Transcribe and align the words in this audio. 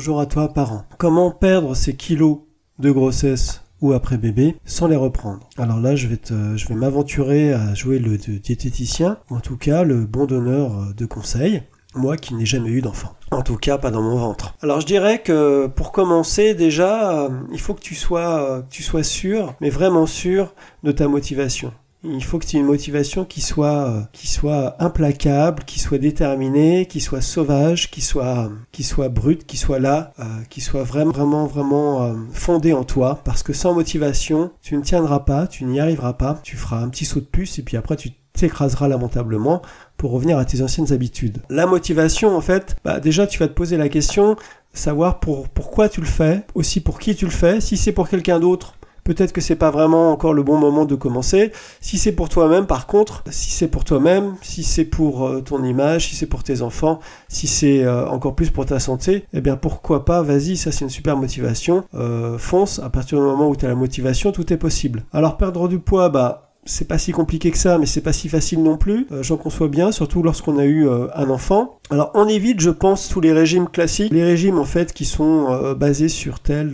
Bonjour 0.00 0.20
à 0.20 0.24
toi 0.24 0.48
parent. 0.48 0.86
Comment 0.96 1.30
perdre 1.30 1.76
ces 1.76 1.94
kilos 1.94 2.38
de 2.78 2.90
grossesse 2.90 3.60
ou 3.82 3.92
après 3.92 4.16
bébé 4.16 4.56
sans 4.64 4.86
les 4.88 4.96
reprendre? 4.96 5.46
Alors 5.58 5.78
là, 5.78 5.94
je 5.94 6.06
vais, 6.06 6.16
te, 6.16 6.56
je 6.56 6.66
vais 6.68 6.74
m'aventurer 6.74 7.52
à 7.52 7.74
jouer 7.74 7.98
le 7.98 8.16
diététicien, 8.16 9.18
ou 9.30 9.36
en 9.36 9.40
tout 9.40 9.58
cas 9.58 9.84
le 9.84 10.06
bon 10.06 10.24
donneur 10.24 10.94
de 10.96 11.04
conseils, 11.04 11.64
moi 11.94 12.16
qui 12.16 12.34
n'ai 12.34 12.46
jamais 12.46 12.70
eu 12.70 12.80
d'enfant. 12.80 13.12
En 13.30 13.42
tout 13.42 13.58
cas, 13.58 13.76
pas 13.76 13.90
dans 13.90 14.00
mon 14.00 14.16
ventre. 14.16 14.54
Alors 14.62 14.80
je 14.80 14.86
dirais 14.86 15.20
que 15.20 15.66
pour 15.66 15.92
commencer, 15.92 16.54
déjà, 16.54 17.24
euh, 17.24 17.28
il 17.52 17.60
faut 17.60 17.74
que 17.74 17.80
tu 17.80 17.94
sois, 17.94 18.42
euh, 18.42 18.62
tu 18.70 18.82
sois 18.82 19.02
sûr, 19.02 19.54
mais 19.60 19.68
vraiment 19.68 20.06
sûr 20.06 20.54
de 20.82 20.92
ta 20.92 21.08
motivation. 21.08 21.74
Il 22.02 22.24
faut 22.24 22.38
que 22.38 22.46
tu 22.46 22.56
aies 22.56 22.60
une 22.60 22.66
motivation 22.66 23.24
qui 23.24 23.40
soit, 23.40 23.88
euh, 23.88 24.00
qui 24.12 24.26
soit 24.26 24.82
implacable, 24.82 25.64
qui 25.64 25.78
soit 25.78 25.98
déterminée, 25.98 26.86
qui 26.86 27.00
soit 27.00 27.20
sauvage, 27.20 27.90
qui 27.90 28.00
soit, 28.00 28.50
qui 28.72 28.82
soit 28.82 29.08
brute, 29.08 29.46
qui 29.46 29.56
soit 29.56 29.78
là, 29.78 30.12
qui 30.48 30.60
soit 30.60 30.82
vraiment, 30.82 31.12
vraiment, 31.12 31.46
vraiment 31.46 32.14
fondée 32.32 32.72
en 32.72 32.84
toi. 32.84 33.20
Parce 33.24 33.42
que 33.42 33.52
sans 33.52 33.74
motivation, 33.74 34.50
tu 34.62 34.76
ne 34.76 34.82
tiendras 34.82 35.20
pas, 35.20 35.46
tu 35.46 35.64
n'y 35.64 35.78
arriveras 35.78 36.14
pas. 36.14 36.40
Tu 36.42 36.56
feras 36.56 36.78
un 36.78 36.88
petit 36.88 37.04
saut 37.04 37.20
de 37.20 37.26
puce 37.26 37.58
et 37.58 37.62
puis 37.62 37.76
après 37.76 37.96
tu 37.96 38.12
t'écraseras 38.32 38.88
lamentablement 38.88 39.62
pour 39.96 40.12
revenir 40.12 40.38
à 40.38 40.44
tes 40.44 40.62
anciennes 40.62 40.92
habitudes. 40.92 41.38
La 41.50 41.66
motivation, 41.66 42.34
en 42.36 42.40
fait, 42.40 42.76
bah 42.84 43.00
déjà 43.00 43.26
tu 43.26 43.38
vas 43.38 43.48
te 43.48 43.52
poser 43.52 43.76
la 43.76 43.88
question, 43.88 44.36
savoir 44.72 45.20
pour, 45.20 45.48
pourquoi 45.48 45.88
tu 45.88 46.00
le 46.00 46.06
fais, 46.06 46.42
aussi 46.54 46.80
pour 46.80 46.98
qui 46.98 47.14
tu 47.14 47.24
le 47.24 47.30
fais. 47.30 47.60
Si 47.60 47.76
c'est 47.76 47.92
pour 47.92 48.08
quelqu'un 48.08 48.40
d'autre, 48.40 48.74
peut-être 49.14 49.32
que 49.32 49.40
c'est 49.40 49.56
pas 49.56 49.72
vraiment 49.72 50.12
encore 50.12 50.32
le 50.34 50.44
bon 50.44 50.56
moment 50.56 50.84
de 50.84 50.94
commencer. 50.94 51.50
Si 51.80 51.98
c'est 51.98 52.12
pour 52.12 52.28
toi-même, 52.28 52.66
par 52.66 52.86
contre, 52.86 53.24
si 53.28 53.50
c'est 53.50 53.66
pour 53.66 53.82
toi-même, 53.82 54.36
si 54.40 54.62
c'est 54.62 54.84
pour 54.84 55.26
euh, 55.26 55.40
ton 55.40 55.64
image, 55.64 56.06
si 56.06 56.14
c'est 56.14 56.26
pour 56.26 56.44
tes 56.44 56.62
enfants, 56.62 57.00
si 57.28 57.48
c'est 57.48 57.82
euh, 57.82 58.06
encore 58.06 58.36
plus 58.36 58.50
pour 58.50 58.66
ta 58.66 58.78
santé, 58.78 59.24
eh 59.32 59.40
bien 59.40 59.56
pourquoi 59.56 60.04
pas, 60.04 60.22
vas-y, 60.22 60.56
ça 60.56 60.70
c'est 60.70 60.84
une 60.84 60.90
super 60.90 61.16
motivation. 61.16 61.82
Euh, 61.94 62.38
fonce, 62.38 62.78
à 62.78 62.88
partir 62.88 63.18
du 63.18 63.24
moment 63.24 63.48
où 63.48 63.56
tu 63.56 63.64
as 63.64 63.68
la 63.68 63.74
motivation, 63.74 64.30
tout 64.30 64.52
est 64.52 64.58
possible. 64.58 65.02
Alors 65.12 65.36
perdre 65.36 65.66
du 65.66 65.80
poids, 65.80 66.08
bah 66.08 66.52
c'est 66.64 66.86
pas 66.86 66.98
si 66.98 67.10
compliqué 67.10 67.50
que 67.50 67.58
ça, 67.58 67.78
mais 67.78 67.86
c'est 67.86 68.02
pas 68.02 68.12
si 68.12 68.28
facile 68.28 68.62
non 68.62 68.76
plus. 68.76 69.08
J'en 69.22 69.38
conçois 69.38 69.66
bien, 69.66 69.90
surtout 69.90 70.22
lorsqu'on 70.22 70.56
a 70.58 70.66
eu 70.66 70.88
un 70.88 71.30
enfant. 71.30 71.79
Alors 71.90 72.10
on 72.14 72.28
évite, 72.28 72.60
je 72.60 72.70
pense, 72.70 73.08
tous 73.08 73.20
les 73.20 73.32
régimes 73.32 73.68
classiques, 73.68 74.12
les 74.12 74.22
régimes 74.22 74.58
en 74.58 74.64
fait 74.64 74.92
qui 74.92 75.04
sont 75.04 75.48
euh, 75.50 75.74
basés 75.74 76.08
sur 76.08 76.40
tel 76.40 76.72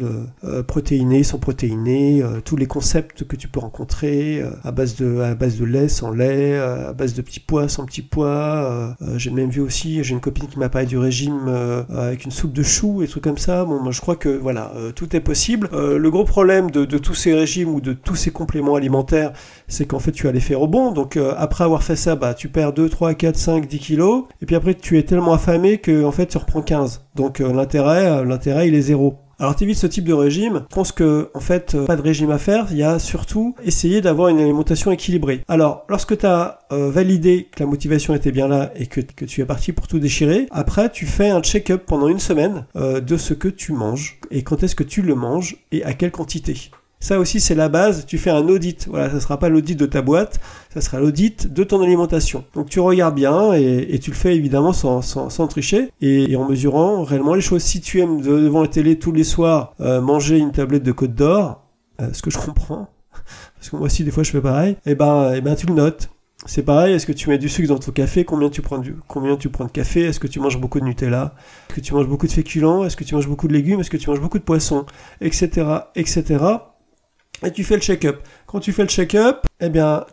protéiné, 0.67 1.23
sans 1.23 1.39
protéiné, 1.39 2.23
tous 2.45 2.57
les 2.57 2.67
concepts 2.67 3.25
que 3.25 3.37
tu 3.37 3.49
peux 3.49 3.61
rencontrer 3.61 4.43
à 4.63 4.73
base 4.73 4.97
de 4.97 5.65
lait, 5.65 5.89
sans 5.89 6.11
lait, 6.11 6.59
à 6.59 6.93
base 6.93 7.15
de 7.15 7.23
petits 7.23 7.41
pois, 7.41 7.69
sans 7.69 7.85
petits 7.85 8.03
pois. 8.03 8.97
j'ai 9.17 9.31
même 9.31 9.51
vu 9.51 9.61
aussi, 9.61 10.03
j'ai 10.05 10.13
une 10.13 10.21
copine 10.21 10.47
qui 10.47 10.59
m'a 10.59 10.69
parlé 10.69 10.87
du 10.87 10.99
régime 10.99 11.49
avec 11.91 12.25
une 12.25 12.31
soupe 12.31 12.53
de 12.53 12.63
choux 12.63 13.03
et 13.03 13.09
trucs 13.09 13.25
comme 13.25 13.39
ça. 13.39 13.65
Bon, 13.65 13.81
moi 13.81 13.93
je 13.93 14.01
crois 14.01 14.17
que 14.17 14.29
voilà, 14.29 14.73
tout 14.95 15.15
est 15.17 15.21
possible. 15.21 15.69
le 15.73 16.11
gros 16.11 16.25
problème 16.25 16.71
de, 16.71 16.99
tous 16.99 17.15
ces 17.15 17.35
régimes 17.35 17.75
ou 17.75 17.81
de 17.81 17.93
tous 17.93 18.17
ces 18.17 18.31
compléments 18.31 18.75
alimentaires, 18.75 19.33
c'est 19.69 19.87
qu'en 19.87 19.99
fait 19.99 20.13
tu 20.13 20.29
as 20.29 20.33
l'effet 20.33 20.55
rebond. 20.55 20.93
Donc 20.93 21.17
euh, 21.17 21.35
après 21.37 21.65
avoir 21.65 21.83
fait 21.83 21.97
ça, 21.97 22.17
bah, 22.17 22.35
tu 22.35 22.49
perds 22.49 22.73
2, 22.73 22.89
3, 22.89 23.15
4, 23.15 23.37
5, 23.37 23.67
10 23.67 23.79
kilos. 23.79 24.25
Et 24.43 24.47
puis 24.47 24.57
après 24.57 24.75
tu 24.75 24.99
es 24.99 25.06
tellement 25.07 25.33
affamé 25.33 25.79
que 25.79 26.05
en 26.05 26.13
fait 26.13 26.27
tu 26.27 26.39
reprends 26.39 26.63
15. 26.63 27.07
Donc 27.15 27.41
euh, 27.41 27.53
l'intérêt, 27.53 28.07
euh, 28.07 28.25
l'intérêt 28.25 28.69
il 28.69 28.75
est 28.75 28.83
zéro. 28.83 29.19
Alors 29.39 29.55
t'évites 29.55 29.77
ce 29.77 29.87
type 29.87 30.05
de 30.05 30.13
régime. 30.13 30.65
Je 30.71 30.75
pense 30.75 30.93
que 30.93 31.31
en 31.35 31.41
fait 31.41 31.77
pas 31.87 31.97
de 31.97 32.03
régime 32.03 32.31
à 32.31 32.39
faire. 32.39 32.67
Il 32.71 32.79
y 32.79 32.83
a 32.83 32.99
surtout 32.99 33.55
essayer 33.65 34.01
d'avoir 34.01 34.29
une 34.29 34.41
alimentation 34.41 34.91
équilibrée. 34.93 35.43
Alors 35.47 35.85
lorsque 35.89 36.17
tu 36.17 36.27
as 36.27 36.61
validé 36.71 37.49
que 37.55 37.61
la 37.61 37.67
motivation 37.67 38.15
était 38.15 38.33
bien 38.33 38.49
là 38.49 38.73
et 38.77 38.87
que, 38.87 39.01
tu 39.01 39.41
es 39.43 39.45
parti 39.45 39.73
pour 39.73 39.89
tout 39.89 39.99
déchirer, 39.99 40.47
après 40.53 40.91
tu 40.91 41.05
fais 41.05 41.29
un 41.29 41.43
check-up 41.43 41.83
pendant 41.87 42.09
une 42.09 42.19
semaine 42.19 42.65
de 42.75 43.17
ce 43.19 43.35
que 43.35 43.49
tu 43.49 43.73
manges 43.73 44.21
et 44.31 44.43
quand 44.43 44.63
est-ce 44.63 44.75
que 44.75 44.85
tu 44.85 45.03
le 45.03 45.15
manges 45.15 45.59
et 45.71 45.85
à 45.85 45.93
quelle 45.93 46.13
quantité. 46.13 46.71
Ça 47.01 47.19
aussi, 47.19 47.41
c'est 47.41 47.55
la 47.55 47.69
base. 47.69 48.07
Tu 48.07 48.19
fais 48.19 48.31
un 48.31 48.49
audit. 48.49 48.89
Voilà, 48.89 49.11
ça 49.11 49.21
sera 49.21 49.39
pas 49.39 49.49
l'audit 49.49 49.77
de 49.77 49.87
ta 49.87 50.03
boîte, 50.03 50.41
ça 50.73 50.81
sera 50.81 50.99
l'audit 50.99 51.53
de 51.53 51.65
ton 51.65 51.83
alimentation. 51.83 52.45
Donc 52.55 52.69
tu 52.69 52.81
regardes 52.81 53.15
bien 53.15 53.53
et, 53.53 53.99
tu 53.99 54.11
le 54.11 54.17
fais 54.17 54.35
évidemment 54.35 54.73
sans, 54.73 55.47
tricher 55.49 55.91
et, 56.01 56.35
en 56.37 56.49
mesurant 56.49 57.03
réellement 57.03 57.35
les 57.35 57.41
choses. 57.41 57.63
Si 57.63 57.81
tu 57.81 58.01
aimes 58.01 58.21
devant 58.21 58.63
la 58.63 58.69
télé 58.69 58.99
tous 58.99 59.13
les 59.13 59.25
soirs 59.25 59.75
euh, 59.81 60.01
manger 60.01 60.39
une 60.39 60.53
tablette 60.53 60.83
de 60.83 60.93
Côte 60.93 61.15
d'Or, 61.15 61.63
euh, 62.01 62.09
ce 62.13 62.23
que 62.23 62.31
je 62.31 62.39
comprends, 62.39 62.89
parce 63.57 63.71
que 63.71 63.77
moi 63.77 63.87
aussi 63.87 64.05
des 64.05 64.11
fois 64.11 64.23
je 64.23 64.31
fais 64.31 64.41
pareil, 64.41 64.73
et 64.87 64.93
eh 64.93 64.95
ben, 64.95 65.33
eh 65.35 65.41
ben 65.41 65.55
tu 65.55 65.67
le 65.67 65.75
notes. 65.75 66.09
C'est 66.45 66.63
pareil, 66.63 66.95
est-ce 66.95 67.07
que 67.07 67.13
tu 67.13 67.29
mets 67.29 67.39
du 67.39 67.49
sucre 67.49 67.69
dans 67.69 67.79
ton 67.79 67.91
café? 67.91 68.25
Combien 68.25 68.51
tu 68.51 68.63
prends, 68.63 68.79
du, 68.79 68.95
combien 69.09 69.37
tu 69.37 69.49
prends 69.49 69.65
de 69.65 69.71
café? 69.71 70.03
Est-ce 70.03 70.21
que 70.21 70.29
tu 70.29 70.39
manges 70.39 70.61
beaucoup 70.61 70.79
de 70.79 70.85
Nutella? 70.85 71.35
Est-ce 71.69 71.77
que 71.77 71.81
tu 71.81 71.95
manges 71.95 72.07
beaucoup 72.07 72.27
de 72.27 72.33
féculents? 72.33 72.85
Est-ce 72.85 72.97
que 72.97 73.05
tu 73.05 73.15
manges 73.15 73.27
beaucoup 73.27 73.49
de 73.49 73.53
légumes? 73.53 73.81
Est-ce 73.81 73.91
que 73.91 73.97
tu 73.97 74.09
manges 74.11 74.21
beaucoup 74.21 74.39
de 74.39 74.45
poissons? 74.45 74.85
Etc. 75.21 75.67
Etc 75.97 76.37
et 77.45 77.53
tu 77.53 77.65
fais 77.65 77.75
le 77.75 77.83
check-up. 77.83 78.21
Quand 78.47 78.61
tu 78.61 78.73
fais 78.73 78.83
le 78.83 78.89
check-up, 78.89 79.47
eh 79.61 79.69
bien, 79.69 80.05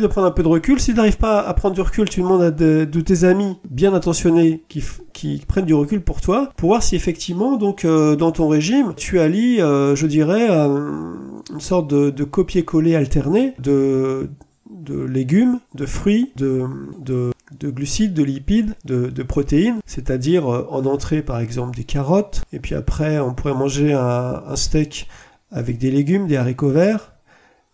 de 0.00 0.06
prendre 0.06 0.26
un 0.26 0.30
peu 0.30 0.42
de 0.42 0.48
recul. 0.48 0.80
Si 0.80 0.92
tu 0.92 0.96
n'arrives 0.96 1.18
pas 1.18 1.40
à 1.40 1.54
prendre 1.54 1.74
du 1.74 1.80
recul, 1.80 2.08
tu 2.08 2.20
demandes 2.20 2.42
à 2.42 2.50
de, 2.50 2.84
tes 3.00 3.24
amis 3.24 3.58
bien 3.68 3.92
intentionnés 3.92 4.62
qui, 4.68 4.82
qui, 5.12 5.42
prennent 5.46 5.64
du 5.64 5.74
recul 5.74 6.00
pour 6.00 6.20
toi, 6.20 6.50
pour 6.56 6.70
voir 6.70 6.82
si 6.82 6.96
effectivement, 6.96 7.56
donc, 7.56 7.84
euh, 7.84 8.16
dans 8.16 8.32
ton 8.32 8.48
régime, 8.48 8.94
tu 8.96 9.18
allies, 9.18 9.60
euh, 9.60 9.94
je 9.96 10.06
dirais, 10.06 10.48
une 10.48 11.60
sorte 11.60 11.88
de, 11.88 12.24
copier-coller 12.24 12.94
alterné 12.94 13.54
de, 13.58 14.30
de 14.70 15.02
légumes, 15.02 15.58
de 15.74 15.84
fruits, 15.84 16.32
de, 16.36 16.64
de, 16.98 17.32
de 17.58 17.70
glucides, 17.70 18.14
de 18.14 18.22
lipides, 18.22 18.74
de, 18.84 19.22
protéines, 19.22 19.80
c'est-à-dire 19.84 20.52
euh, 20.52 20.66
en 20.70 20.86
entrée 20.86 21.22
par 21.22 21.38
exemple 21.40 21.76
des 21.76 21.84
carottes, 21.84 22.42
et 22.52 22.60
puis 22.60 22.74
après 22.74 23.18
on 23.18 23.34
pourrait 23.34 23.54
manger 23.54 23.92
un 23.92 24.56
steak 24.56 25.08
avec 25.52 25.78
des 25.78 25.90
légumes, 25.90 26.26
des 26.26 26.36
haricots 26.36 26.70
verts, 26.70 27.12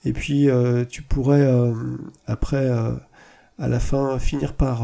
et 0.05 0.13
puis 0.13 0.49
euh, 0.49 0.85
tu 0.85 1.03
pourrais 1.03 1.43
euh, 1.43 1.73
après 2.27 2.57
euh, 2.57 2.93
à 3.59 3.69
la 3.69 3.81
fin 3.81 4.19
finir 4.19 4.53
par, 4.53 4.83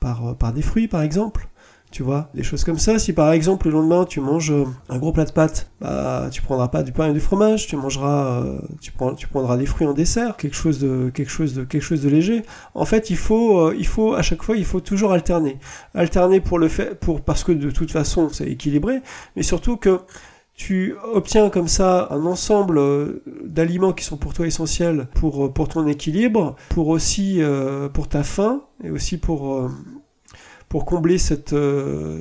par, 0.00 0.36
par 0.36 0.52
des 0.52 0.62
fruits 0.62 0.88
par 0.88 1.02
exemple. 1.02 1.48
Tu 1.92 2.02
vois, 2.02 2.28
des 2.34 2.42
choses 2.42 2.64
comme 2.64 2.78
ça. 2.78 2.98
Si 2.98 3.14
par 3.14 3.32
exemple 3.32 3.68
le 3.68 3.72
lendemain 3.72 4.04
tu 4.04 4.20
manges 4.20 4.52
un 4.90 4.98
gros 4.98 5.12
plat 5.12 5.24
de 5.24 5.30
pâtes, 5.30 5.70
bah 5.80 6.28
tu 6.30 6.42
prendras 6.42 6.68
pas 6.68 6.82
du 6.82 6.92
pain 6.92 7.08
et 7.08 7.12
du 7.14 7.20
fromage, 7.20 7.68
tu 7.68 7.76
mangeras, 7.76 8.44
tu, 8.82 8.92
prends, 8.92 9.14
tu 9.14 9.28
prendras 9.28 9.56
des 9.56 9.64
fruits 9.64 9.86
en 9.86 9.94
dessert, 9.94 10.36
quelque 10.36 10.56
chose 10.56 10.78
de 10.78 11.10
quelque 11.14 11.30
chose 11.30 11.54
de 11.54 11.64
quelque 11.64 11.82
chose 11.82 12.02
de 12.02 12.10
léger. 12.10 12.42
En 12.74 12.84
fait, 12.84 13.08
il 13.08 13.16
faut 13.16 13.72
il 13.72 13.86
faut 13.86 14.12
à 14.14 14.20
chaque 14.20 14.42
fois 14.42 14.56
il 14.56 14.66
faut 14.66 14.80
toujours 14.80 15.12
alterner, 15.12 15.58
alterner 15.94 16.40
pour 16.40 16.58
le 16.58 16.68
fait 16.68 16.98
pour 16.98 17.22
parce 17.22 17.44
que 17.44 17.52
de 17.52 17.70
toute 17.70 17.92
façon 17.92 18.28
c'est 18.30 18.48
équilibré, 18.48 19.00
mais 19.36 19.42
surtout 19.42 19.78
que 19.78 20.00
tu 20.56 20.94
obtiens 21.12 21.50
comme 21.50 21.68
ça 21.68 22.08
un 22.10 22.24
ensemble 22.24 22.78
euh, 22.78 23.22
d'aliments 23.44 23.92
qui 23.92 24.04
sont 24.04 24.16
pour 24.16 24.32
toi 24.32 24.46
essentiels 24.46 25.06
pour, 25.14 25.44
euh, 25.44 25.48
pour 25.52 25.68
ton 25.68 25.86
équilibre, 25.86 26.56
pour 26.70 26.88
aussi 26.88 27.42
euh, 27.42 27.90
pour 27.90 28.08
ta 28.08 28.22
faim 28.24 28.62
et 28.82 28.90
aussi 28.90 29.18
pour, 29.18 29.70
pour 30.70 30.86
combler 30.86 31.18
cette, 31.18 31.54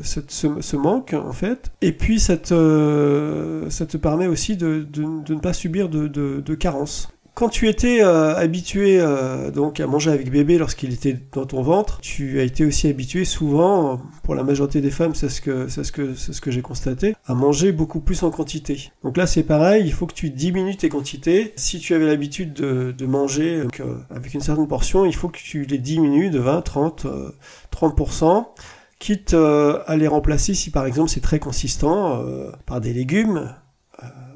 cette 0.03 0.31
ce, 0.31 0.75
manque 0.75 1.13
en 1.13 1.31
fait. 1.31 1.71
Et 1.81 1.93
puis 1.93 2.19
ça 2.19 2.35
te, 2.35 3.67
ça 3.69 3.85
te 3.85 3.95
permet 3.95 4.27
aussi 4.27 4.57
de, 4.57 4.85
de, 4.89 5.23
de 5.23 5.33
ne 5.33 5.39
pas 5.39 5.53
subir 5.53 5.87
de, 5.87 6.07
de, 6.07 6.41
de 6.41 6.55
carence. 6.55 7.14
Quand 7.35 7.49
tu 7.49 7.67
étais 7.67 8.01
euh, 8.01 8.33
habitué 8.33 8.97
euh, 8.97 9.51
donc 9.51 9.81
à 9.81 9.87
manger 9.87 10.09
avec 10.09 10.31
bébé 10.31 10.57
lorsqu'il 10.57 10.93
était 10.93 11.19
dans 11.33 11.45
ton 11.45 11.61
ventre, 11.61 11.99
tu 11.99 12.39
as 12.39 12.43
été 12.43 12.63
aussi 12.63 12.87
habitué 12.87 13.25
souvent, 13.25 13.99
pour 14.23 14.35
la 14.35 14.43
majorité 14.43 14.79
des 14.79 14.89
femmes, 14.89 15.13
c'est 15.15 15.27
ce 15.27 15.41
que 15.41 15.67
c'est 15.67 15.83
ce 15.83 15.91
que 15.91 16.15
c'est 16.15 16.31
ce 16.31 16.39
que 16.39 16.49
j'ai 16.49 16.61
constaté, 16.61 17.13
à 17.25 17.33
manger 17.33 17.73
beaucoup 17.73 17.99
plus 17.99 18.23
en 18.23 18.31
quantité. 18.31 18.93
Donc 19.03 19.17
là 19.17 19.27
c'est 19.27 19.43
pareil, 19.43 19.83
il 19.85 19.91
faut 19.91 20.05
que 20.05 20.13
tu 20.13 20.29
diminues 20.29 20.77
tes 20.77 20.87
quantités. 20.87 21.51
Si 21.57 21.79
tu 21.79 21.93
avais 21.93 22.05
l'habitude 22.05 22.53
de, 22.53 23.05
manger 23.05 23.65
euh, 23.81 23.97
avec 24.15 24.33
une 24.33 24.39
certaine 24.39 24.69
portion, 24.69 25.03
il 25.03 25.13
faut 25.13 25.27
que 25.27 25.37
tu 25.37 25.65
les 25.65 25.77
diminues 25.77 26.29
de 26.29 26.39
20, 26.39 26.61
30, 26.61 27.05
30% 27.69 28.45
quitte 28.97 29.33
à 29.33 29.97
les 29.97 30.07
remplacer 30.07 30.53
si 30.53 30.71
par 30.71 30.85
exemple 30.85 31.09
c'est 31.09 31.19
très 31.19 31.39
consistant 31.39 32.23
par 32.65 32.79
des 32.79 32.93
légumes 32.93 33.53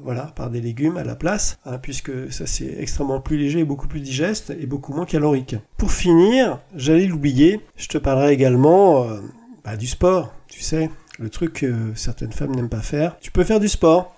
voilà, 0.02 0.32
par 0.34 0.50
des 0.50 0.60
légumes 0.60 0.96
à 0.96 1.04
la 1.04 1.14
place, 1.14 1.58
hein, 1.64 1.78
puisque 1.78 2.32
ça 2.32 2.46
c'est 2.46 2.76
extrêmement 2.78 3.20
plus 3.20 3.36
léger, 3.36 3.64
beaucoup 3.64 3.88
plus 3.88 4.00
digeste 4.00 4.50
et 4.58 4.66
beaucoup 4.66 4.92
moins 4.92 5.06
calorique. 5.06 5.56
Pour 5.76 5.92
finir, 5.92 6.60
j'allais 6.74 7.06
l'oublier, 7.06 7.60
je 7.76 7.88
te 7.88 7.98
parlerai 7.98 8.32
également 8.32 9.04
euh, 9.04 9.20
bah, 9.64 9.76
du 9.76 9.86
sport, 9.86 10.32
tu 10.48 10.60
sais, 10.60 10.90
le 11.18 11.28
truc 11.28 11.52
que 11.54 11.92
certaines 11.94 12.32
femmes 12.32 12.54
n'aiment 12.54 12.68
pas 12.68 12.80
faire. 12.80 13.18
Tu 13.20 13.30
peux 13.30 13.44
faire 13.44 13.60
du 13.60 13.68
sport. 13.68 14.16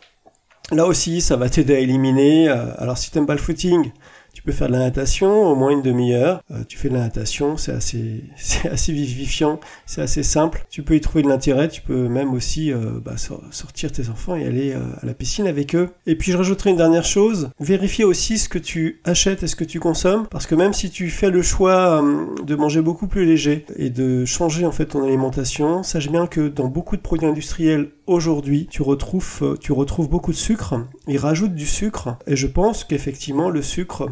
Là 0.70 0.86
aussi, 0.86 1.20
ça 1.20 1.36
va 1.36 1.48
t'aider 1.48 1.74
à 1.74 1.78
éliminer. 1.80 2.48
Euh, 2.48 2.72
alors 2.78 2.96
si 2.96 3.10
t'aimes 3.10 3.26
pas 3.26 3.34
le 3.34 3.40
footing, 3.40 3.90
tu 4.32 4.42
peux 4.42 4.52
faire 4.52 4.68
de 4.68 4.72
la 4.72 4.78
natation, 4.78 5.46
au 5.46 5.54
moins 5.54 5.70
une 5.70 5.82
demi-heure. 5.82 6.42
Euh, 6.50 6.64
tu 6.66 6.78
fais 6.78 6.88
de 6.88 6.94
la 6.94 7.00
natation, 7.00 7.56
c'est 7.56 7.72
assez, 7.72 8.24
c'est 8.36 8.68
assez 8.68 8.92
vivifiant, 8.92 9.60
c'est 9.86 10.02
assez 10.02 10.22
simple. 10.22 10.64
Tu 10.70 10.82
peux 10.82 10.96
y 10.96 11.00
trouver 11.00 11.22
de 11.22 11.28
l'intérêt. 11.28 11.68
Tu 11.68 11.82
peux 11.82 12.08
même 12.08 12.32
aussi 12.32 12.72
euh, 12.72 13.00
bah, 13.04 13.16
sortir 13.50 13.92
tes 13.92 14.08
enfants 14.08 14.34
et 14.34 14.46
aller 14.46 14.72
euh, 14.72 14.80
à 15.02 15.06
la 15.06 15.14
piscine 15.14 15.46
avec 15.46 15.74
eux. 15.74 15.90
Et 16.06 16.16
puis 16.16 16.32
je 16.32 16.36
rajouterai 16.36 16.70
une 16.70 16.76
dernière 16.76 17.04
chose. 17.04 17.50
Vérifier 17.60 18.04
aussi 18.04 18.38
ce 18.38 18.48
que 18.48 18.58
tu 18.58 19.00
achètes 19.04 19.42
et 19.42 19.46
ce 19.46 19.56
que 19.56 19.64
tu 19.64 19.80
consommes, 19.80 20.26
parce 20.28 20.46
que 20.46 20.54
même 20.54 20.72
si 20.72 20.90
tu 20.90 21.10
fais 21.10 21.30
le 21.30 21.42
choix 21.42 22.02
de 22.44 22.54
manger 22.54 22.80
beaucoup 22.80 23.06
plus 23.06 23.26
léger 23.26 23.66
et 23.76 23.90
de 23.90 24.24
changer 24.24 24.66
en 24.66 24.72
fait 24.72 24.86
ton 24.86 25.04
alimentation, 25.04 25.82
sache 25.82 26.10
bien 26.10 26.26
que 26.26 26.48
dans 26.48 26.68
beaucoup 26.68 26.96
de 26.96 27.02
produits 27.02 27.26
industriels 27.26 27.90
aujourd'hui, 28.06 28.66
tu 28.70 28.82
retrouves, 28.82 29.38
euh, 29.42 29.56
tu 29.56 29.72
retrouves 29.72 30.08
beaucoup 30.08 30.32
de 30.32 30.36
sucre. 30.36 30.86
Ils 31.08 31.18
rajoutent 31.18 31.54
du 31.54 31.66
sucre 31.66 32.16
et 32.26 32.36
je 32.36 32.46
pense 32.46 32.84
qu'effectivement 32.84 33.50
le 33.50 33.62
sucre 33.62 34.08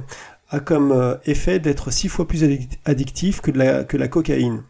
a 0.48 0.60
comme 0.60 0.92
euh, 0.92 1.14
effet 1.26 1.58
d'être 1.58 1.92
six 1.92 2.08
fois 2.08 2.26
plus 2.26 2.44
addictif 2.84 3.40
que, 3.40 3.50
la, 3.50 3.84
que 3.84 3.96
la 3.96 4.08
cocaïne. 4.08 4.62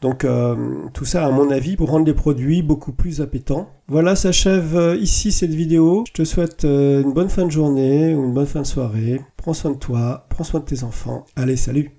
Donc 0.00 0.24
euh, 0.24 0.54
tout 0.94 1.04
ça, 1.04 1.26
à 1.26 1.30
mon 1.30 1.50
avis, 1.50 1.76
pour 1.76 1.90
rendre 1.90 2.06
les 2.06 2.14
produits 2.14 2.62
beaucoup 2.62 2.92
plus 2.92 3.20
appétants. 3.20 3.68
Voilà, 3.88 4.14
s'achève 4.14 4.96
ici 5.00 5.32
cette 5.32 5.54
vidéo. 5.54 6.04
Je 6.06 6.12
te 6.12 6.24
souhaite 6.24 6.64
une 6.64 7.12
bonne 7.12 7.30
fin 7.30 7.46
de 7.46 7.50
journée 7.50 8.14
ou 8.14 8.24
une 8.24 8.32
bonne 8.32 8.46
fin 8.46 8.62
de 8.62 8.66
soirée. 8.66 9.20
Prends 9.36 9.54
soin 9.54 9.72
de 9.72 9.78
toi, 9.78 10.26
prends 10.28 10.44
soin 10.44 10.60
de 10.60 10.64
tes 10.64 10.84
enfants. 10.84 11.26
Allez, 11.34 11.56
salut 11.56 11.98